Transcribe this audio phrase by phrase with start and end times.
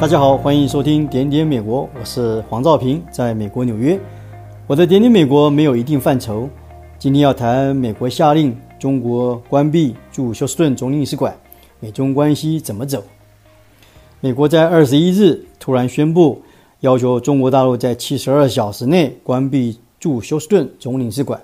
[0.00, 4.00] 大家好，欢迎收听点点美国，我是黄兆平，在美国纽约。
[4.66, 6.48] 我的点点美国没有一定范畴，
[6.98, 11.36] 今天要谈美国下令中国关闭驻休斯顿总领事馆，
[11.80, 13.04] 美中关系怎么走？
[14.20, 16.40] 美国在二十一日突然宣布，
[16.80, 21.38] 要求中国大陆在七十二小时内关闭驻休斯顿总领事馆，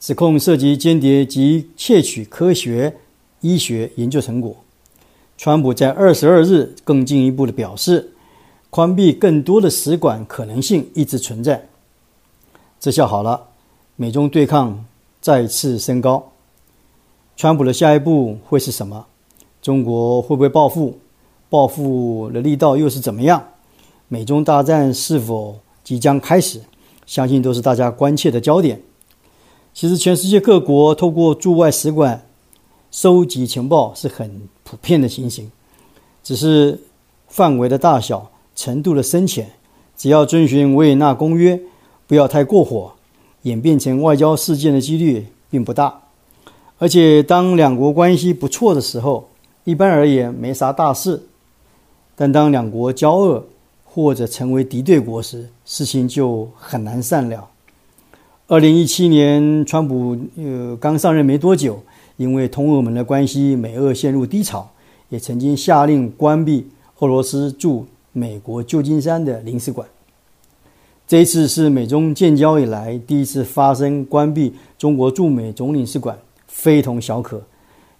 [0.00, 2.94] 指控涉及间谍及窃取科学
[3.42, 4.56] 医学研究成果。
[5.36, 8.12] 川普在二十二日更进一步的表示，
[8.70, 11.68] 关闭更多的使馆可能性一直存在。
[12.78, 13.48] 这下好了，
[13.96, 14.84] 美中对抗
[15.20, 16.32] 再次升高。
[17.36, 19.06] 川普的下一步会是什么？
[19.60, 20.98] 中国会不会报复？
[21.50, 23.42] 报复的力道又是怎么样？
[24.08, 26.60] 美中大战是否即将开始？
[27.06, 28.80] 相信都是大家关切的焦点。
[29.72, 32.26] 其实，全世界各国透过驻外使馆
[32.90, 35.52] 收集情报是很普遍的情形，
[36.24, 36.80] 只是
[37.28, 39.52] 范围的大小、程度的深浅，
[39.96, 41.60] 只要遵循维也纳公约，
[42.08, 42.92] 不要太过火，
[43.42, 46.00] 演变成外交事件的几率并不大。
[46.78, 49.28] 而且，当两国关系不错的时候，
[49.62, 51.20] 一般而言没啥大事；
[52.16, 53.46] 但当两国交恶
[53.84, 57.48] 或者成为敌对国时，事情就很难善了。
[58.48, 61.80] 二零一七年，川普呃刚上任没多久。
[62.16, 64.70] 因为通俄门的关系，美俄陷入低潮，
[65.14, 66.66] 也曾经下令关闭
[66.98, 69.86] 俄罗斯驻美国旧金山的领事馆。
[71.06, 77.40] 这一次是美中建交以来第一次发生关闭中国驻美总领事馆，非同小可，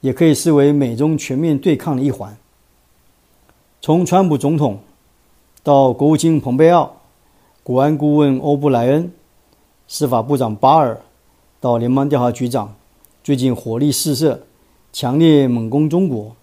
[0.00, 2.36] 也可以视为美中全面对抗的一环。
[3.80, 4.80] 从川普总统
[5.62, 6.96] 到国务卿蓬佩奥、
[7.62, 9.12] 国安顾问欧布莱恩、
[9.86, 11.00] 司法部长巴尔，
[11.60, 12.74] 到联邦调查局长。
[13.22, 14.40] 最近火力四射，
[14.92, 16.34] 强烈猛攻中国，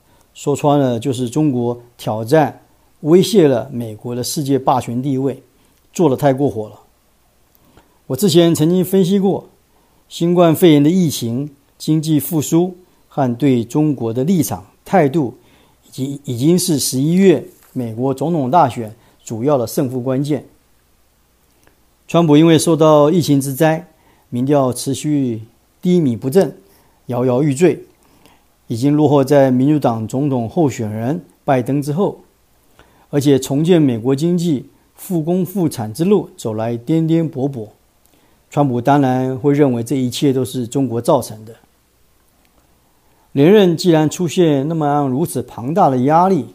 [0.42, 2.64] 说穿了就是中国挑战、
[3.02, 5.44] 威胁了美国的世界霸权地位，
[5.94, 6.80] 做得太过火了。
[8.08, 9.48] 我之前曾经分析过，
[10.10, 12.76] 新冠肺炎的疫情、经济复苏
[13.08, 15.36] 和对中国的立场态度，
[15.88, 20.44] 以及已经是十一月美国总统大选主要的胜负关键。
[22.08, 23.88] 川普因为受到疫情之灾，
[24.30, 25.44] 民调持续
[25.83, 26.58] 低迷不振。
[27.08, 27.83] 摇摇欲坠，
[28.71, 32.21] 已经落后在民主党总统候选人拜登之后，
[33.09, 37.67] 而且重建美国经济复工复产之路走来颠颠簸簸。
[38.49, 41.54] 川普当然会认为这一切都是中国造成的。
[43.33, 46.45] 连任既然出现那么样如此庞大的压力，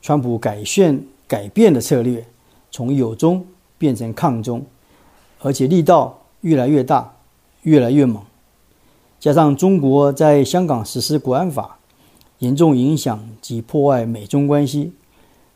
[0.00, 2.24] 川普改选改变的策略，
[2.70, 3.44] 从友中
[3.76, 4.64] 变成抗中，
[5.40, 7.14] 而且力道越来越大，
[7.62, 8.22] 越来越猛。
[9.20, 11.78] 加上中国在香港实施国安法，
[12.38, 14.92] 严重影响及破坏美中关系，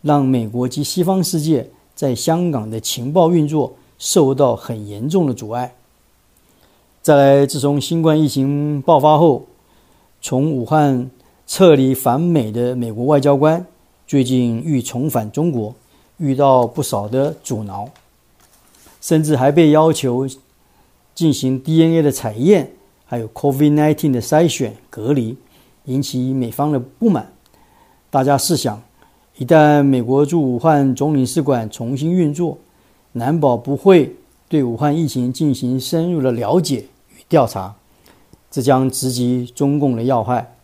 [0.01, 5.75] 让美国及西方世界在香港的情报运作受到很严重的阻碍。
[7.03, 9.45] 再来，自从新冠疫情爆发后，
[10.21, 11.09] 从武汉
[11.47, 13.65] 撤离返美的美国外交官，
[14.09, 15.73] 最近欲重返中国，
[16.17, 17.89] 遇到不少的阻挠，
[19.01, 20.29] 甚至还被要求
[21.15, 22.73] 进行 DNA 的采验。
[23.13, 25.37] 还有 COVID-19 的筛选隔离，
[25.85, 27.31] 引起美方的不满。
[28.09, 28.83] 大家试想，
[29.37, 32.57] 一旦美国驻武汉总领事馆重新运作，
[33.13, 34.17] 难保不会
[34.49, 37.75] 对武汉疫情进行深入的了解与调查，
[38.51, 40.55] 这将直击中共的要害。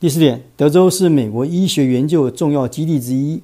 [0.00, 3.40] 第四点，德州是美国医学研究重要基地之一，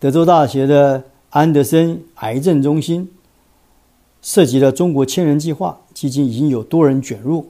[0.00, 3.12] 德州大学的安德森癌症中心。
[4.22, 7.46] 涉及了中国千人计划，至今已经有多人卷入，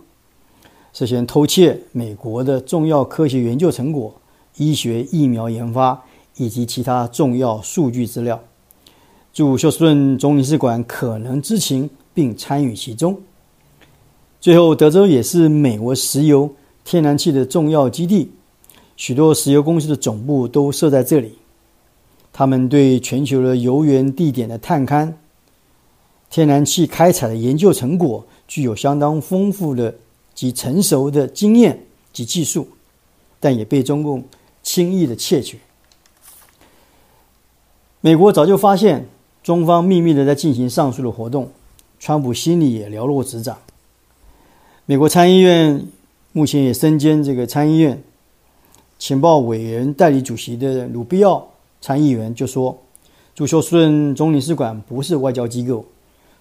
[0.92, 4.14] 涉嫌偷窃美国的重要科学研究成果、
[4.56, 6.00] 医学疫苗研发
[6.36, 8.40] 以及其他重要数据资料。
[9.32, 13.18] 驻休斯顿总领事馆可能知情并参与其中。
[14.40, 16.48] 最后，德州也是美国石油、
[16.84, 18.30] 天然气的重要基地，
[18.96, 21.32] 许多石油公司的总部都设在这里。
[22.32, 25.14] 他们对全球的油源地点的探勘。
[26.28, 29.94] 天然气开采的研究成果具有相当丰富的
[30.34, 31.78] 及成熟的经验
[32.12, 32.68] 及技术，
[33.40, 34.22] 但也被中共
[34.62, 35.58] 轻易的窃取。
[38.00, 39.06] 美国早就发现
[39.42, 41.50] 中方秘密的在进行上述的活动，
[41.98, 43.58] 川普心里也了若指掌。
[44.84, 45.86] 美国参议院
[46.32, 48.02] 目前也身兼这个参议院
[48.98, 51.48] 情报委员代理主席的鲁比奥
[51.80, 52.76] 参议员就说
[53.34, 55.84] ：“驻休斯顿总领事馆不是外交机构。”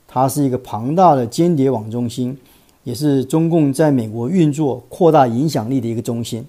[0.07, 2.37] 它是一个庞大的间谍网中心，
[2.83, 6.45] 也是中共在美国运作、扩大影响力的一个中心。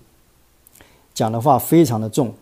[1.14, 2.34] 讲的话非常的重。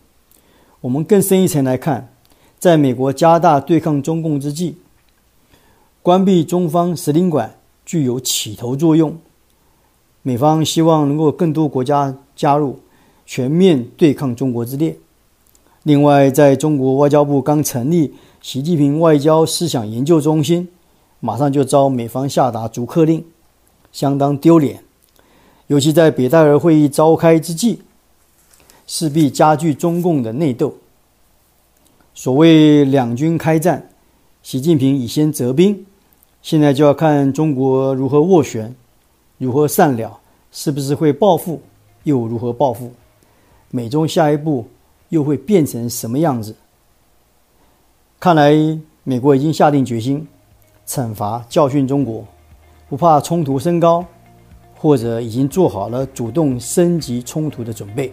[0.81, 2.13] 我们更深一层来看，
[2.59, 4.77] 在美国加大对抗中共之际，
[6.03, 7.57] 关闭中方使领馆
[7.87, 9.17] 具有起头作用。
[10.23, 12.81] 美方希望能够更多国家加入，
[13.25, 14.99] 全面对抗中国之列。
[15.85, 20.69] 另外，在中国外交部刚成立习近平外交思想研究中心，
[21.25, 23.25] 马上就遭美方下达逐客令，
[23.93, 24.85] 相当丢脸。
[25.69, 27.79] 尤其在北戴河会议召开之际，
[28.87, 30.75] 势必加剧中共的内斗。
[32.13, 33.89] 所谓两军开战，
[34.43, 35.87] 习近平已先折兵，
[36.43, 38.77] 现在就要看中国如何斡旋。
[39.39, 40.21] 如何善了？
[40.53, 41.59] 是不是会报复？
[42.03, 42.93] 又如何报复？
[43.71, 44.67] 美中下一步
[45.09, 46.55] 又会变成什么样子？
[48.21, 48.53] 看来
[49.05, 50.29] 美国已经下定决心
[50.87, 52.27] 惩罚教训中国，
[52.89, 54.05] 不怕冲突升高，
[54.75, 58.13] 或者已经做好了主动升级冲突的准备。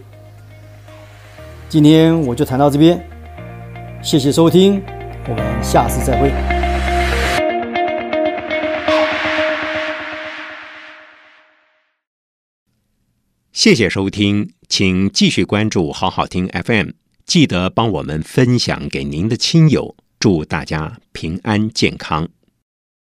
[1.68, 3.02] 今天我就谈到这边，
[4.02, 4.82] 谢谢收听，
[5.28, 6.32] 我们下次再会。
[13.54, 16.90] 谢谢收听，请继续关注好好听 FM，
[17.26, 22.28] 记得帮我们分享给您的亲友，祝大家平安健康。